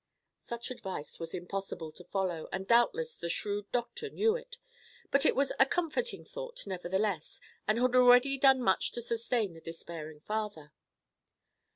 [0.39, 4.57] Such advice was impossible to follow, and doubtless the shrewd doctor knew it;
[5.11, 9.61] but it was a comforting thought, nevertheless, and had already done much to sustain the
[9.61, 10.71] despairing father.